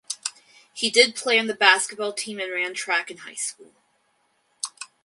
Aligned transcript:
He 0.73 0.89
did 0.89 1.13
play 1.13 1.37
on 1.37 1.45
the 1.45 1.53
basketball 1.53 2.11
team 2.11 2.39
and 2.39 2.51
ran 2.51 2.73
track 2.73 3.11
in 3.11 3.17
high 3.17 3.35
school. 3.35 3.73